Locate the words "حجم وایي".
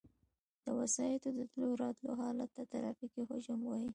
3.29-3.89